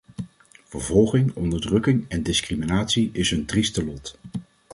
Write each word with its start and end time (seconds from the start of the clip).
Vervolging, 0.63 1.31
onderdrukking 1.33 2.05
en 2.07 2.23
discriminatie 2.23 3.09
is 3.13 3.29
hun 3.29 3.45
trieste 3.45 3.85
lot. 3.85 4.17